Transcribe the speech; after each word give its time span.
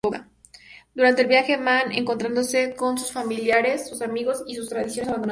Durante 0.95 1.21
el 1.21 1.27
viaje 1.27 1.57
van 1.57 1.91
encontrándose 1.91 2.73
con 2.73 2.97
sus 2.97 3.11
familiares, 3.11 3.87
sus 3.87 4.01
amigos 4.01 4.43
y 4.47 4.55
sus 4.55 4.67
tradiciones 4.67 5.09
abandonadas. 5.09 5.29